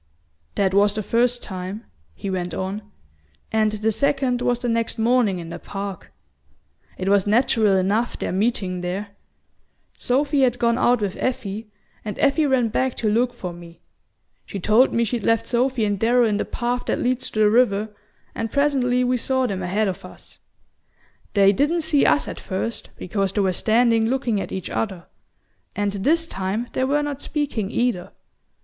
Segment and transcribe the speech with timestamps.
[0.55, 2.81] "That was the first time," he went on;
[3.51, 6.11] "and the second was the next morning in the park.
[6.97, 9.09] It was natural enough, their meeting there.
[9.95, 11.69] Sophy had gone out with Effie,
[12.03, 13.79] and Effie ran back to look for me.
[14.43, 17.49] She told me she'd left Sophy and Darrow in the path that leads to the
[17.51, 17.89] river,
[18.33, 20.39] and presently we saw them ahead of us.
[21.35, 25.05] They didn't see us at first, because they were standing looking at each other;
[25.75, 28.11] and this time they were not speaking either.